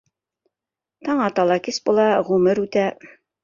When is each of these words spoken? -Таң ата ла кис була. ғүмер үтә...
-Таң 1.09 1.21
ата 1.27 1.47
ла 1.51 1.59
кис 1.69 1.79
була. 1.91 2.09
ғүмер 2.33 2.67
үтә... 2.67 2.91